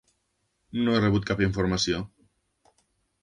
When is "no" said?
0.85-0.95